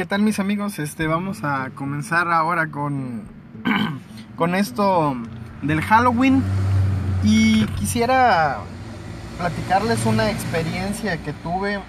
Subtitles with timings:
[0.00, 0.78] ¿qué tal mis amigos?
[0.78, 3.24] Este, vamos a comenzar ahora con,
[4.34, 5.14] con esto
[5.60, 6.42] del Halloween.
[7.22, 8.60] Y quisiera
[9.36, 11.80] platicarles una experiencia que tuve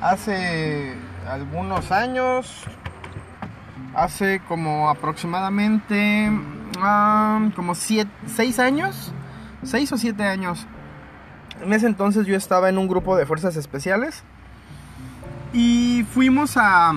[0.00, 0.96] hace
[1.28, 2.64] algunos años.
[3.94, 6.32] Hace como aproximadamente
[6.80, 9.12] ah, como 6 años.
[9.62, 10.66] 6 o 7 años.
[11.62, 14.24] En ese entonces yo estaba en un grupo de fuerzas especiales.
[15.52, 16.92] Y fuimos a.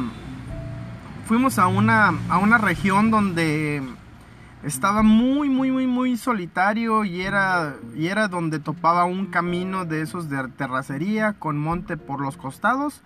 [1.26, 3.82] Fuimos a una, a una región donde
[4.64, 10.02] estaba muy, muy, muy, muy solitario y era, y era donde topaba un camino de
[10.02, 13.02] esos de terracería con monte por los costados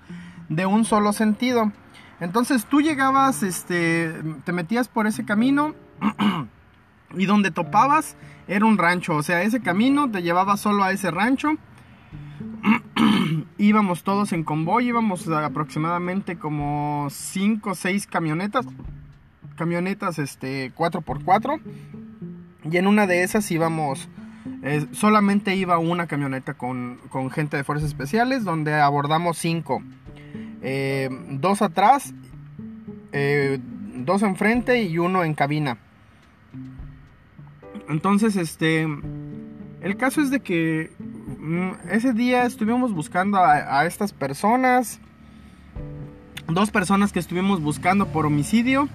[0.49, 1.71] de un solo sentido.
[2.19, 4.13] Entonces tú llegabas, este,
[4.43, 5.75] te metías por ese camino
[7.15, 8.15] y donde topabas
[8.47, 11.49] era un rancho, o sea, ese camino te llevaba solo a ese rancho.
[13.57, 18.65] íbamos todos en convoy, íbamos aproximadamente como 5 o 6 camionetas
[19.55, 21.59] camionetas este 4x4
[22.71, 24.07] y en una de esas íbamos
[24.91, 26.99] solamente iba una camioneta con,
[27.31, 29.81] gente de fuerzas especiales donde abordamos cinco.
[30.61, 32.13] Eh, dos atrás
[33.11, 33.59] eh,
[33.95, 35.77] dos enfrente y uno en cabina.
[37.89, 38.87] Entonces este
[39.81, 40.91] el caso es de que
[41.89, 44.99] ese día estuvimos buscando a, estas personas
[46.47, 48.87] dos personas que estuvimos buscando por homicidio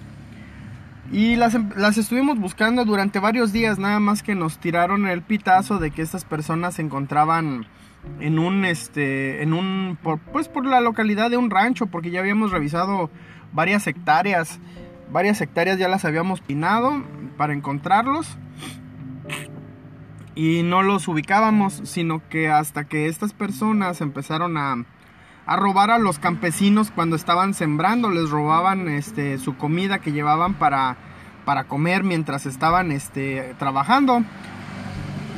[1.11, 5.77] y las, las, estuvimos buscando durante varios días, nada más que nos tiraron el pitazo
[5.77, 7.67] de que estas personas se encontraban
[8.19, 9.97] en un, este, en un,
[10.31, 13.11] pues por la localidad de un rancho, porque ya habíamos revisado
[13.51, 14.59] varias hectáreas,
[15.11, 17.03] varias hectáreas ya las habíamos pinado
[17.37, 18.37] para encontrarlos.
[20.35, 24.83] Y no los ubicábamos, sino que hasta que estas personas empezaron a,
[25.45, 30.55] a robar a los campesinos cuando estaban sembrando, les robaban este, su comida que llevaban
[30.55, 30.97] para,
[31.45, 34.23] para comer mientras estaban este, trabajando.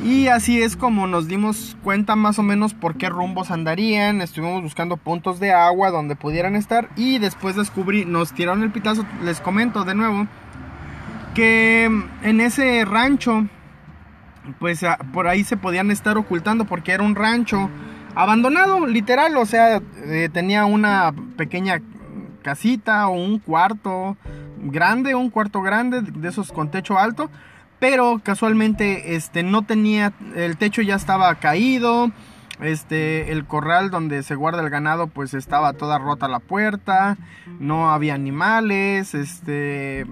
[0.04, 4.20] Y así es como nos dimos cuenta más o menos por qué rumbos andarían.
[4.20, 6.90] Estuvimos buscando puntos de agua donde pudieran estar.
[6.96, 10.28] Y después descubrí, nos tiraron el pitazo, les comento de nuevo,
[11.34, 11.90] que
[12.22, 13.46] en ese rancho,
[14.58, 14.80] pues
[15.12, 17.70] por ahí se podían estar ocultando porque era un rancho
[18.14, 21.82] abandonado, literal, o sea, eh, tenía una pequeña
[22.42, 24.16] casita o un cuarto
[24.58, 27.30] grande, un cuarto grande de esos con techo alto,
[27.78, 32.10] pero casualmente este no tenía el techo ya estaba caído,
[32.60, 37.18] este el corral donde se guarda el ganado pues estaba toda rota la puerta,
[37.58, 40.06] no había animales, este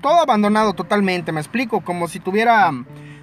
[0.00, 2.72] todo abandonado totalmente, me explico, como si tuviera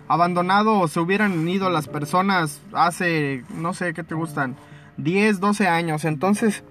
[0.08, 4.56] abandonado o se hubieran ido las personas hace, no sé, ¿qué te gustan?
[4.98, 6.06] 10, 12 años.
[6.06, 6.64] Entonces,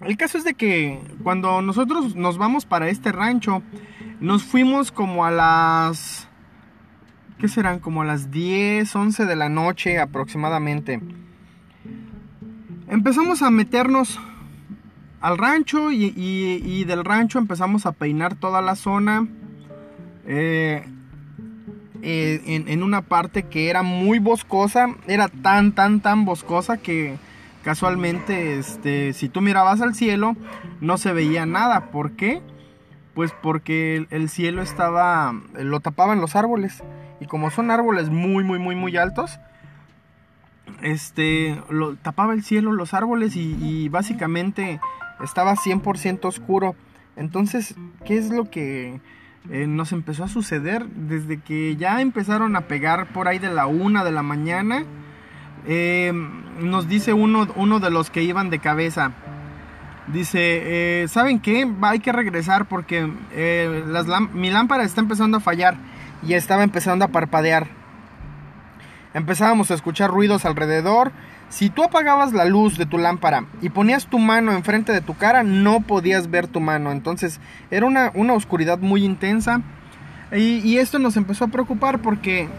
[0.00, 3.62] el caso es de que cuando nosotros nos vamos para este rancho,
[4.20, 6.28] nos fuimos como a las...
[7.38, 7.80] ¿Qué serán?
[7.80, 11.00] Como a las 10, 11 de la noche aproximadamente.
[12.88, 14.18] Empezamos a meternos
[15.26, 19.26] al rancho y, del rancho empezamos a peinar toda la zona.
[20.24, 20.84] Eh,
[22.02, 27.16] eh, en, una parte que era muy boscosa, era tan, tan, tan boscosa que
[27.64, 30.36] casualmente, este, si tú mirabas al cielo,
[30.80, 31.90] no se veía nada.
[31.90, 32.40] ¿Por qué?
[33.12, 36.84] Pues porque el, cielo estaba, lo tapaban los árboles.
[37.18, 39.40] Y como son árboles muy, muy, muy, muy altos,
[40.82, 44.78] este, lo tapaba el cielo, los árboles y básicamente
[45.22, 46.74] estaba 100% oscuro.
[47.16, 49.00] Entonces, ¿qué es lo que
[49.50, 53.66] eh, nos empezó a suceder desde que ya empezaron a pegar por ahí de la
[53.66, 54.84] una de la mañana.
[55.68, 56.12] Eh,
[56.60, 59.12] nos dice uno, uno de los que iban de cabeza.
[60.08, 61.68] Dice, eh, ¿saben qué?
[61.82, 63.08] Hay que regresar porque
[64.32, 65.76] mi lámpara está empezando a fallar
[66.26, 67.68] y estaba empezando a parpadear.
[69.16, 71.10] Empezábamos a escuchar ruidos alrededor
[71.48, 75.14] si tú apagabas la luz de tu lámpara y ponías tu mano enfrente de tu
[75.14, 76.92] cara, no podías ver tu mano.
[76.92, 77.40] Entonces
[77.70, 79.62] era una, oscuridad muy intensa.
[80.32, 82.50] Y, esto nos empezó a preocupar porque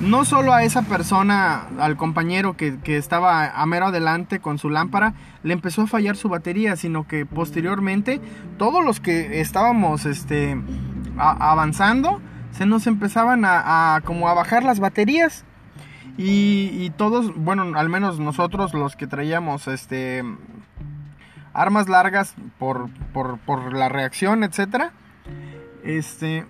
[0.00, 5.12] no solo a esa persona, al compañero que, estaba a mero adelante con su lámpara,
[5.42, 8.22] le empezó a fallar su batería, sino que posteriormente
[8.56, 10.56] todos los que estábamos este,
[11.18, 12.22] avanzando,
[12.52, 15.44] se nos empezaban a como a bajar las baterías.
[16.16, 20.22] Y, todos, bueno, al menos nosotros los que traíamos este
[21.52, 24.92] armas largas por, por, la reacción, etcétera,
[25.82, 26.46] este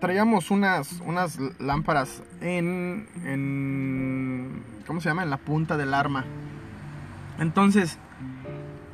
[0.00, 5.22] traíamos unas, unas lámparas en, en, ¿cómo se llama?
[5.22, 6.24] En la punta del arma.
[7.38, 7.98] Entonces,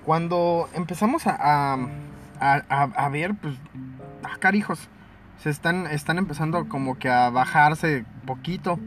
[0.04, 1.76] cuando empezamos a,
[2.40, 3.54] a, ver, pues,
[4.22, 4.88] ah, carijos,
[5.42, 8.78] se están, están empezando como que a bajarse poquito.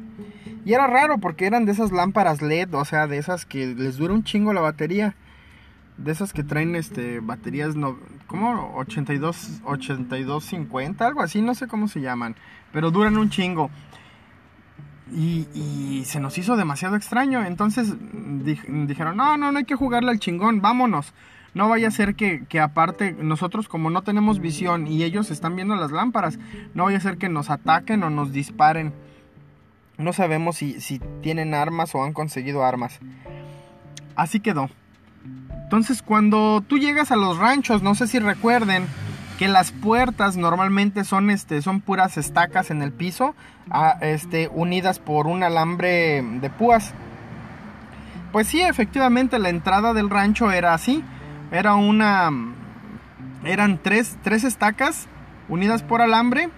[0.65, 3.97] Y era raro porque eran de esas lámparas LED, o sea, de esas que les
[3.97, 5.15] dura un chingo la batería.
[5.97, 7.97] De esas que traen este baterías no
[8.31, 8.73] ¿cómo?
[8.77, 12.35] 82 82 50, algo así, no sé cómo se llaman,
[12.71, 13.69] pero duran un chingo.
[15.13, 17.45] Y, se nos hizo demasiado extraño.
[17.45, 17.93] Entonces
[18.87, 21.13] dijeron, no, no, no hay que jugarle al chingón, vámonos.
[21.53, 25.75] No vaya a ser que, aparte nosotros como no tenemos visión y ellos están viendo
[25.75, 26.39] las lámparas,
[26.73, 28.93] no vaya a ser que nos ataquen o nos disparen.
[30.01, 32.99] No sabemos si, si tienen armas o han conseguido armas.
[34.15, 34.69] Así quedó.
[35.63, 38.85] Entonces cuando tú llegas a los ranchos, no sé si recuerden,
[39.41, 43.33] que las puertas normalmente son, este, son puras estacas en el piso,
[43.99, 46.93] este, unidas por un alambre de púas.
[48.31, 51.03] Pues sí, efectivamente la entrada del rancho era así.
[51.51, 52.29] Era una...
[53.43, 55.07] Eran tres, tres estacas
[55.49, 56.49] unidas por alambre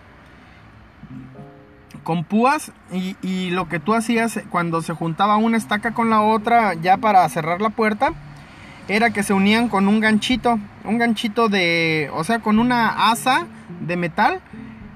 [2.04, 6.22] con púas y, y, lo que tú hacías cuando se juntaba una estaca con la
[6.22, 8.14] otra ya para cerrar la puerta
[8.88, 13.48] era que se unían con un ganchito, un ganchito de, o sea, con una asa
[13.80, 14.42] de metal.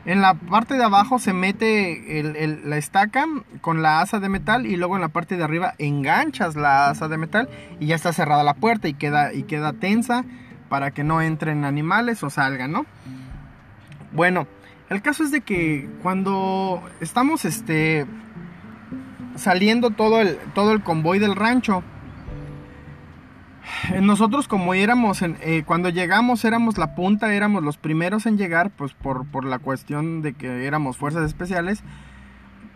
[0.06, 2.24] En la parte de abajo se mete
[2.64, 3.26] la estaca
[3.60, 7.10] con la asa de metal y luego en la parte de arriba enganchas la asa
[7.10, 7.50] de metal
[7.82, 10.24] y ya está cerrada la puerta y queda, y queda tensa
[10.70, 12.86] para que no entren animales o salgan, ¿no?
[14.14, 14.48] Bueno,
[14.90, 18.06] el caso es de que cuando estamos este,
[19.36, 21.84] saliendo todo el, todo el convoy del rancho,
[24.02, 28.94] nosotros como éramos, eh, cuando llegamos éramos la punta, éramos los primeros en llegar, pues
[28.94, 31.84] por, por, la cuestión de que éramos fuerzas especiales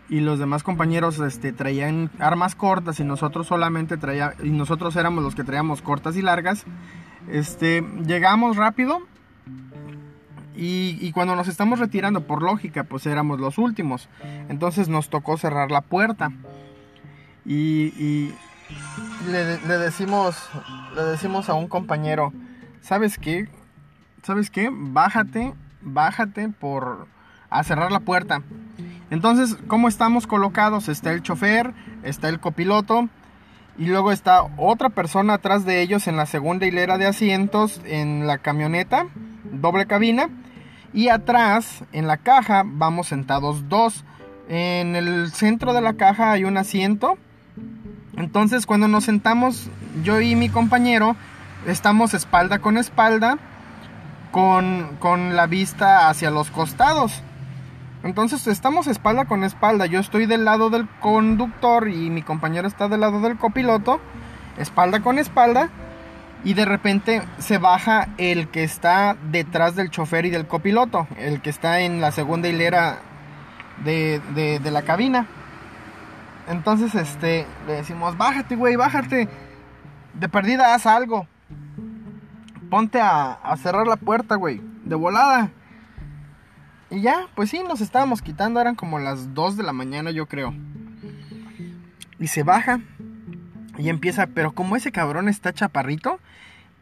[0.08, 5.24] y los demás compañeros este, traían armas cortas y nosotros solamente traíamos, y nosotros éramos
[5.24, 6.64] los que traíamos cortas y largas.
[7.28, 9.00] Este, llegamos rápido
[10.54, 14.08] y, cuando nos estamos retirando, por lógica, pues éramos los últimos.
[14.48, 16.30] Entonces nos tocó cerrar la puerta.
[17.44, 18.32] y,
[19.30, 20.48] le, decimos,
[20.94, 22.32] le decimos a un compañero,
[22.80, 23.48] ¿sabes qué?
[24.22, 24.70] ¿Sabes qué?
[24.72, 27.06] Bájate, bájate por
[27.50, 28.42] a cerrar la puerta.
[29.10, 30.88] Entonces, ¿cómo estamos colocados?
[30.88, 33.08] Está el chofer, está el copiloto
[33.78, 38.26] y luego está otra persona atrás de ellos en la segunda hilera de asientos en
[38.26, 39.06] la camioneta,
[39.52, 40.28] doble cabina.
[40.92, 44.04] Y atrás, en la caja, vamos sentados dos.
[44.48, 47.16] En el centro de la caja hay un asiento
[48.16, 49.70] entonces cuando nos sentamos,
[50.04, 51.16] yo y mi compañero,
[51.66, 53.38] estamos espalda con espalda,
[54.30, 57.22] con, con la vista hacia los costados.
[58.02, 59.86] Entonces estamos espalda con espalda.
[59.86, 64.00] Yo estoy del lado del conductor y mi compañero está del lado del copiloto.
[64.58, 65.70] Espalda con espalda.
[66.44, 71.06] Y de repente se baja el que está detrás del chofer y del copiloto.
[71.16, 72.98] El que está en la segunda hilera
[73.84, 75.26] de, de la cabina.
[76.48, 79.28] Entonces, este, le decimos, bájate, güey, bájate.
[80.14, 81.26] De perdida, haz algo.
[82.68, 84.60] Ponte a, cerrar la puerta, güey.
[84.84, 85.50] De volada.
[86.90, 88.60] Y ya, pues sí, nos estábamos quitando.
[88.60, 90.54] Eran como las 2 de la mañana, yo creo.
[92.18, 92.80] Y se baja.
[93.82, 96.20] Y empieza, pero como ese cabrón está chaparrito,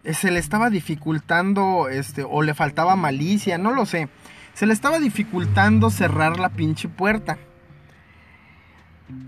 [0.05, 4.11] eh, se le estaba dificultando, este, o le faltaba malicia, no lo sé.
[4.53, 7.39] Se le estaba dificultando cerrar la pinche puerta.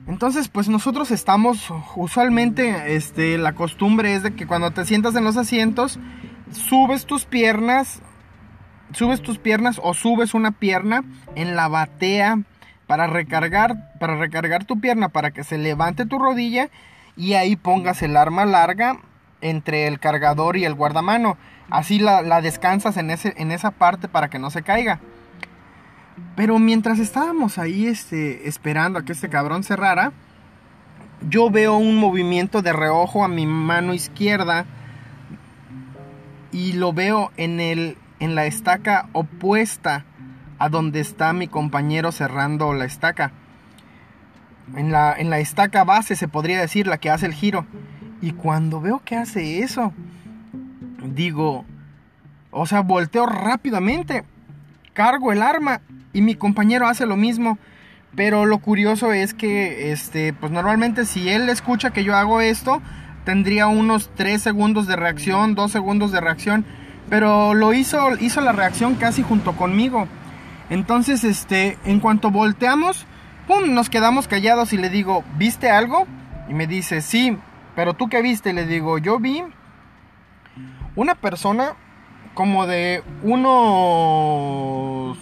[0.07, 5.25] Entonces, pues nosotros estamos usualmente, este, la costumbre es de que cuando te sientas en
[5.25, 5.99] los asientos,
[6.51, 8.03] subes tus piernas,
[8.93, 11.05] subes tus piernas o subes una pierna
[11.37, 12.39] en la batea
[12.87, 16.69] para recargar, para recargar tu pierna para que se levante tu rodilla
[17.17, 18.99] y ahí pongas el arma larga
[19.41, 21.37] entre el cargador y el guardamano.
[21.71, 25.01] Así la, descansas en, ese, en esa parte para que no se caiga.
[26.37, 30.13] Pero mientras estábamos ahí este, esperando a que este cabrón cerrara,
[31.29, 34.67] yo veo un movimiento de reojo a mi mano izquierda
[36.51, 40.05] y lo veo en, el, en la estaca opuesta
[40.59, 43.33] a donde está mi compañero cerrando la estaca.
[44.77, 47.67] En la, en la estaca base se podría decir la que hace el giro.
[48.21, 49.93] Y cuando veo que hace eso,
[51.05, 51.65] digo,
[52.51, 54.25] o sea, volteo rápidamente,
[54.93, 55.81] cargo el arma
[56.13, 57.59] y mi compañero hace lo mismo.
[58.15, 62.83] Pero lo curioso es que, este, pues normalmente si él escucha que yo hago esto,
[63.25, 66.67] tendría unos 3 segundos de reacción, 2 segundos de reacción.
[67.09, 70.07] Pero lo hizo, hizo la reacción casi junto conmigo.
[70.69, 73.07] Entonces, este, en cuanto volteamos,
[73.47, 76.07] pum, nos quedamos callados y le digo, ¿viste algo?
[76.49, 77.37] Y me dice, sí,
[77.75, 78.53] pero tú qué viste?
[78.53, 79.43] Le digo, yo vi
[80.97, 81.75] una persona
[82.35, 85.17] como de unos,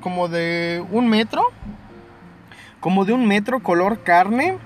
[0.00, 1.42] como de un metro,
[2.80, 4.58] como de un metro color carne,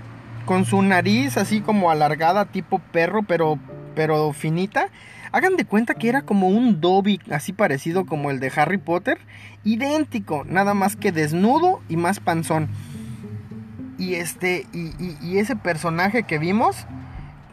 [0.46, 3.58] con su nariz así como alargada tipo perro, pero,
[3.94, 4.88] pero finita.
[5.34, 9.18] Hagan de cuenta que era como un Dobby, así parecido como el de Harry Potter,
[9.64, 12.68] idéntico, nada más que desnudo y más panzón.
[13.98, 16.86] Y este, y, ese personaje que vimos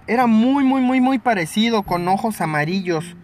[0.05, 3.15] era muy, muy, muy, muy parecido, con ojos amarillos.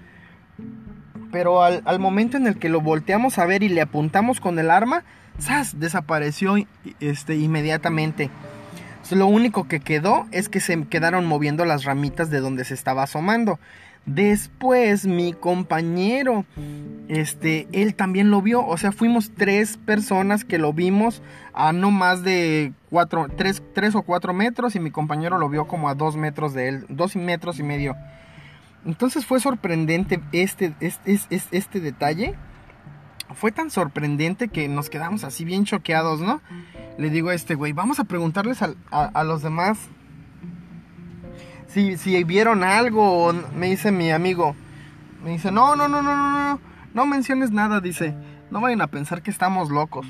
[1.31, 4.71] Pero al, momento en el que lo volteamos a ver y le apuntamos con el
[4.71, 5.03] arma,
[5.39, 5.79] ¡zas!
[5.79, 6.55] desapareció
[6.99, 8.31] este, inmediatamente.
[9.11, 13.03] Lo único que quedó es que se quedaron moviendo las ramitas de donde se estaba
[13.03, 13.59] asomando.
[14.07, 16.45] Después mi compañero,
[17.09, 18.65] este, él también lo vio.
[18.65, 21.21] O sea, fuimos tres personas que lo vimos
[21.53, 25.67] a no más de cuatro, tres, tres o cuatro metros y mi compañero lo vio
[25.67, 27.97] como a dos metros de él, dos metros y medio.
[28.85, 32.35] Entonces fue sorprendente este, este, este, este detalle.
[33.35, 36.41] Fue tan sorprendente que nos quedamos así bien choqueados, ¿no?
[36.97, 39.77] Le digo a este güey, vamos a preguntarles a, a los demás
[41.67, 44.55] si, si vieron algo, me dice mi amigo.
[45.23, 46.59] Me dice, no, no, no, no, no, no,
[46.93, 48.15] no menciones nada, dice.
[48.49, 50.07] No vayan a pensar que estamos locos.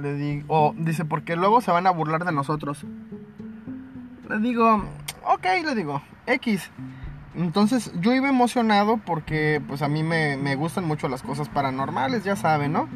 [0.00, 2.84] Le digo, dice, porque luego se van a burlar de nosotros.
[4.28, 4.82] Le digo,
[5.26, 6.70] ok, le digo, X.
[7.34, 12.24] Entonces yo iba emocionado porque pues a mí me, me, gustan mucho las cosas paranormales,
[12.24, 12.88] ya saben, ¿no?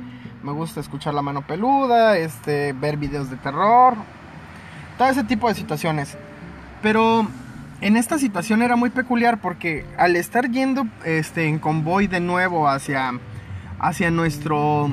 [0.43, 3.95] Me gusta escuchar la mano peluda, este, ver videos de terror,
[4.97, 6.17] todo ese tipo de situaciones.
[6.83, 7.27] Pero
[7.81, 12.69] en esta situación era muy peculiar porque al estar yendo este, en convoy de nuevo
[12.69, 13.13] hacia,
[13.79, 14.91] hacia nuestro,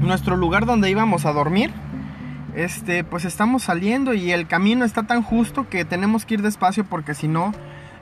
[0.00, 1.72] nuestro lugar donde íbamos a dormir,
[2.54, 6.84] este, pues estamos saliendo y el camino está tan justo que tenemos que ir despacio
[6.84, 7.52] porque si no,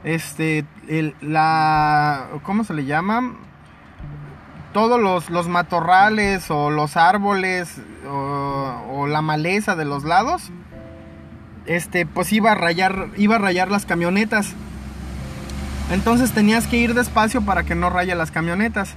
[0.04, 3.34] este, el, la, ¿cómo se le llama?
[4.74, 10.50] Todos los, los matorrales o los árboles o la maleza de los lados
[11.66, 14.54] este, pues iba a rayar, iba a rayar las camionetas.
[15.90, 18.94] Entonces tenías que ir despacio para que no raye las camionetas.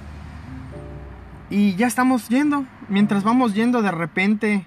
[1.50, 2.66] Y ya estamos yendo.
[2.90, 4.66] Mientras vamos yendo de repente,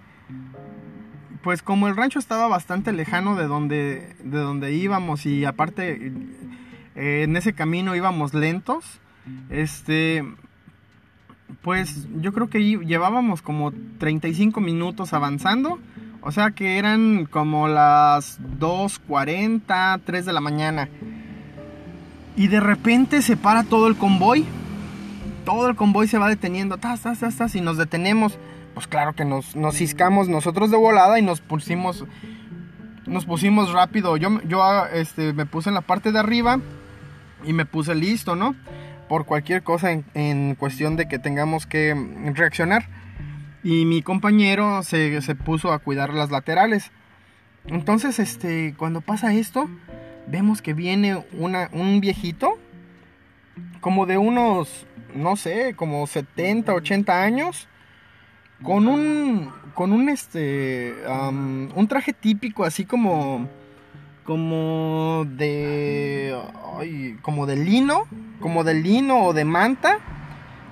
[1.42, 6.12] pues como el rancho estaba bastante lejano de donde, de donde íbamos y aparte
[6.94, 8.84] eh, en ese camino íbamos lentos,
[9.48, 10.24] este,
[11.62, 15.78] pues yo creo que llevábamos como 35 minutos avanzando
[16.22, 20.88] o sea que eran como las 2.40, 3 de la mañana.
[22.36, 24.44] Y de repente se para todo el convoy.
[25.44, 26.78] Todo el convoy se va deteniendo.
[27.54, 28.38] Y nos detenemos.
[28.74, 32.04] Pues claro que nos, nos ciscamos nosotros de volada y nos pusimos.
[33.06, 34.16] Nos pusimos rápido.
[34.16, 34.62] Yo, yo
[34.92, 36.60] este, me puse en la parte de arriba.
[37.44, 38.54] Y me puse listo, ¿no?
[39.08, 41.94] Por cualquier cosa en, en cuestión de que tengamos que
[42.34, 42.99] reaccionar
[43.62, 46.90] y mi compañero se, puso a cuidar las laterales.
[47.66, 49.68] Entonces, este, cuando pasa esto,
[50.26, 52.58] vemos que viene una, un viejito,
[53.80, 57.68] como de unos, no sé, como 70, 80 años,
[58.62, 63.46] con un, con un, este, un traje típico, así como,
[64.24, 66.34] como de,
[67.20, 68.04] como de lino,
[68.40, 69.98] como de lino o de manta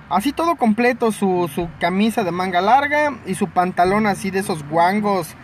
[0.09, 5.35] Así todo completo, su, camisa de manga larga y su pantalón así de esos guangos.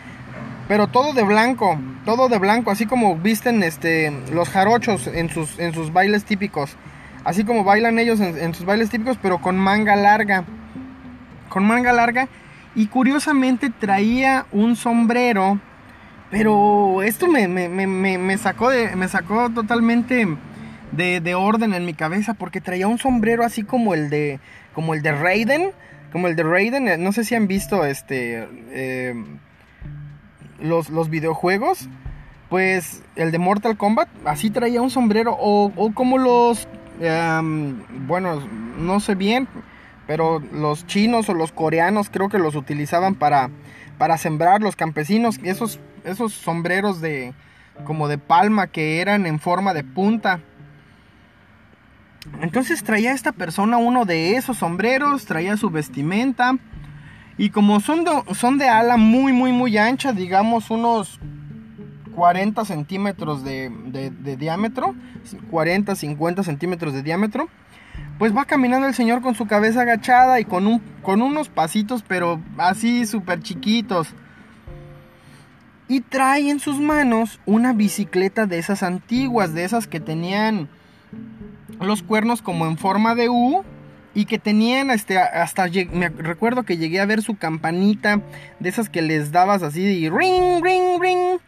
[0.68, 5.60] Pero todo de blanco, todo de blanco, así como visten este, los jarochos en sus,
[5.60, 6.76] en sus bailes típicos.
[7.24, 10.44] Así como bailan ellos en, sus bailes típicos, pero con manga larga.
[11.50, 12.28] Con manga larga.
[12.74, 15.60] Y curiosamente traía un sombrero.
[16.32, 20.28] Pero esto me, me, sacó, de, me sacó totalmente
[20.92, 24.40] de, orden en mi cabeza porque traía un sombrero así como el de
[24.74, 25.72] como el de Raiden,
[26.12, 29.14] como el de Raiden, eh, no sé si han visto este eh,
[30.60, 31.88] los, los videojuegos,
[32.50, 36.68] pues el de Mortal Kombat así traía un sombrero o, como los
[37.00, 38.42] em, bueno,
[38.78, 39.48] no sé bien,
[40.08, 43.50] pero los chinos o los coreanos creo que los utilizaban para
[43.98, 47.34] para sembrar los campesinos, esos esos sombreros de
[47.86, 50.40] como de palma que eran en forma de punta
[52.42, 56.58] entonces traía esta persona uno de esos sombreros, traía su vestimenta.
[57.38, 61.20] Y como son de, son de ala muy, muy, muy ancha, digamos unos
[62.16, 63.70] 40 centímetros de,
[64.40, 64.96] diámetro,
[65.52, 67.50] 40, 50 centímetros de diámetro,
[68.18, 72.04] pues va caminando el señor con su cabeza agachada y con, un, con unos pasitos,
[72.08, 74.08] pero así súper chiquitos.
[75.88, 80.70] Y trae en sus manos una bicicleta de esas antiguas, de esas que tenían
[81.80, 83.64] los cuernos como en forma de U
[84.14, 88.22] y que tenían este hasta me recuerdo que llegué a ver su campanita
[88.60, 91.40] de esas que les dabas así de ring ring ring.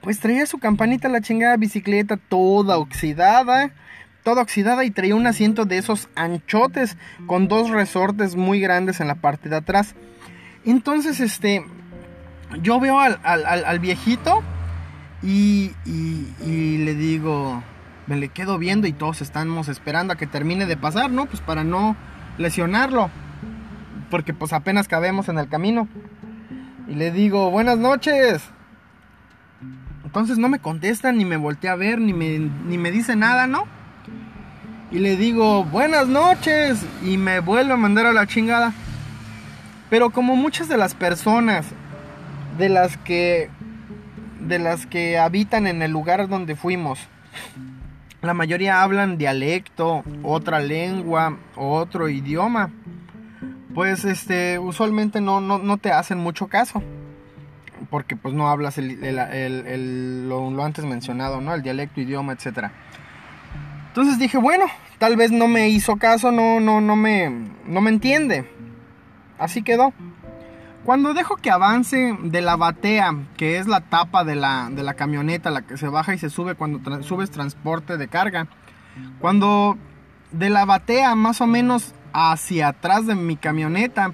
[0.00, 3.72] Pues traía su campanita la chingada bicicleta toda oxidada
[4.22, 9.08] toda oxidada y traía un asiento de esos anchotes con dos resortes muy grandes en
[9.08, 9.94] la parte de atrás.
[10.64, 11.62] Entonces este
[12.62, 14.42] yo veo al, viejito
[15.22, 17.62] y, y le digo
[18.06, 21.26] me le quedo viendo y todos estamos esperando a que termine de pasar, ¿no?
[21.26, 21.96] Pues para no
[22.38, 23.10] lesionarlo.
[24.10, 25.88] Porque pues apenas cabemos en el camino.
[26.86, 28.42] Y le digo, buenas noches.
[30.04, 33.46] Entonces no me contesta, ni me voltea a ver, ni me, ni me dice nada,
[33.46, 33.64] ¿no?
[34.90, 36.84] Y le digo, buenas noches.
[37.02, 38.72] Y me vuelve a mandar a la chingada.
[39.88, 41.66] Pero como muchas de las personas
[42.58, 43.50] de las que
[44.40, 46.98] de las que habitan en el lugar donde fuimos
[48.24, 52.70] la mayoría hablan dialecto, otra lengua, otro idioma.
[53.74, 56.82] Pues este, usualmente no, no, te hacen mucho caso.
[57.90, 61.54] Porque pues no hablas el, lo, antes mencionado, ¿no?
[61.54, 62.70] El dialecto, idioma, etc.
[63.88, 64.64] Entonces dije, bueno,
[64.98, 67.30] tal vez no me hizo caso, no, no, no me,
[67.66, 68.48] no me entiende.
[69.38, 69.92] Así quedó.
[70.84, 74.92] Cuando dejo que avance de la batea, que es la tapa de la, de la
[74.92, 78.48] camioneta, la que se baja y se sube cuando subes transporte de carga,
[79.18, 79.78] cuando
[80.30, 84.12] de la batea más o menos hacia atrás de mi camioneta,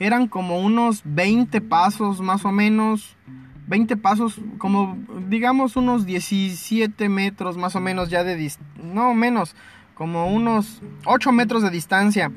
[0.00, 3.16] eran como unos 20 pasos más o menos,
[3.68, 4.98] 20 pasos, como
[5.28, 9.54] digamos unos 17 metros más o menos ya de no menos,
[9.94, 12.32] como unos 8 metros de distancia.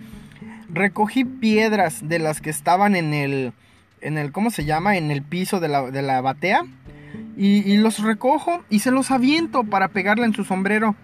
[0.70, 3.54] Recogí piedras de las que estaban en el
[4.02, 4.98] en el, ¿cómo se llama?
[4.98, 6.64] En el piso de la, batea.
[7.38, 10.96] Y, los recojo y se los aviento para pegarle en su sombrero.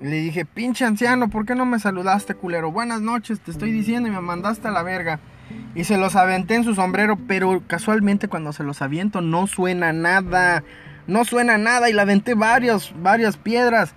[0.00, 2.72] Le dije, pinche anciano, ¿por qué no me saludaste, culero?
[2.72, 5.20] Buenas noches, te estoy diciendo y me mandaste a la verga.
[5.74, 9.92] Y se los aventé en su sombrero, pero casualmente cuando se los aviento no suena
[9.92, 10.64] nada.
[11.06, 13.94] No suena nada y le aventé varios, varias piedras.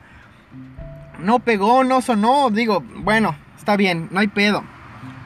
[1.19, 2.49] No pegó, no sonó.
[2.49, 4.63] Digo, bueno, está bien, no hay pedo.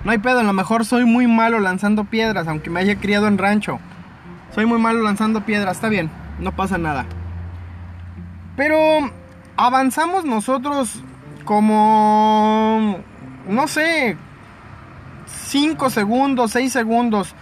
[0.04, 3.28] No hay pedo, a lo mejor soy muy malo lanzando piedras, aunque me haya criado
[3.28, 3.80] en rancho.
[4.56, 6.10] Soy muy malo lanzando piedras, está bien,
[6.40, 7.06] no pasa nada.
[8.56, 8.78] Pero
[9.58, 11.04] avanzamos nosotros
[11.44, 12.98] como,
[13.48, 14.18] no sé,
[15.28, 17.36] 5 segundos, 6 segundos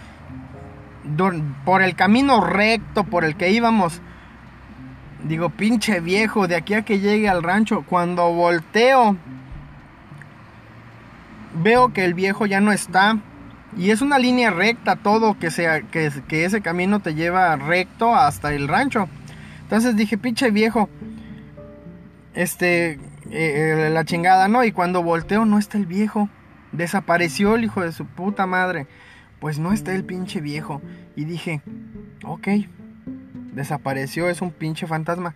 [1.64, 4.00] por el camino recto por el que íbamos.
[5.24, 9.16] Digo, pinche viejo, de aquí a que llegue al rancho, cuando volteo
[11.62, 13.18] veo que el viejo ya no está.
[13.76, 18.54] Y es una línea recta todo, que, sea, que, ese camino te lleva recto hasta
[18.54, 19.08] el rancho.
[19.62, 20.88] Entonces dije, pinche viejo,
[22.34, 22.98] este, eh,
[23.30, 24.64] eh, la chingada, ¿no?
[24.64, 26.28] Y cuando volteo no está el viejo.
[26.72, 28.86] Desapareció el hijo de su puta madre.
[29.38, 30.80] Pues no está el pinche viejo.
[31.14, 31.60] Y dije,
[32.24, 32.48] ok,
[33.52, 35.34] desapareció, es un pinche fantasma.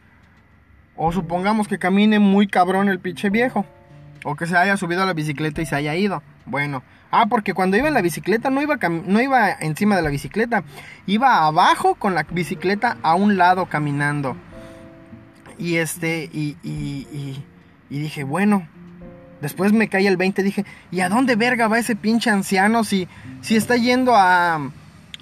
[0.97, 3.67] O supongamos que camine muy cabrón el pinche viejo.
[4.25, 6.23] O que se haya subido a la bicicleta y se haya ido.
[6.47, 6.83] Bueno.
[7.11, 10.65] Ah, porque cuando iba en la bicicleta no iba, no iba encima de la bicicleta.
[11.07, 14.35] Iba abajo con la bicicleta a un lado caminando.
[15.59, 17.45] Y este, y, y,
[17.91, 18.67] y, dije, bueno.
[19.43, 23.09] Después me cae el 20, dije, ¿y a dónde verga va ese pinche anciano si,
[23.41, 24.71] si está yendo a,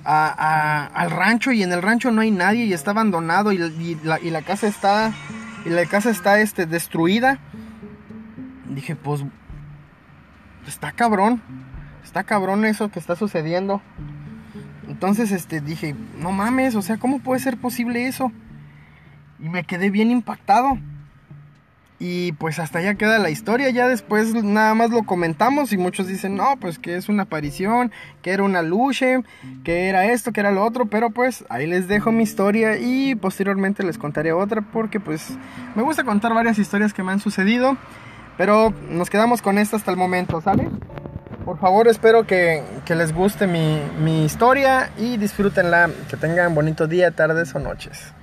[0.04, 3.58] a, al rancho y en el rancho no hay nadie y está abandonado y,
[4.04, 5.12] la, y la casa está,
[5.64, 7.38] y la casa está este, destruida?
[8.74, 9.24] Dije, pues,
[10.66, 11.42] está cabrón,
[12.04, 13.82] está cabrón eso que está sucediendo.
[14.88, 18.32] Entonces, este, dije, no mames, o sea, ¿cómo puede ser posible eso?
[19.38, 20.78] Y me quedé bien impactado.
[22.02, 26.06] Y pues hasta allá queda la historia, ya después nada más lo comentamos y muchos
[26.06, 29.22] dicen, no, pues que es una aparición, que era una luche,
[29.64, 33.16] que era esto, que era lo otro, pero pues ahí les dejo mi historia y
[33.16, 35.36] posteriormente les contaré otra porque pues
[35.74, 37.76] me gusta contar varias historias que me han sucedido.
[38.40, 40.66] Pero nos quedamos con esta hasta el momento, ¿sale?
[41.44, 45.90] Por favor, espero que, les guste mi, mi historia y disfrútenla.
[46.08, 48.14] Que tengan bonito día, tardes o noches.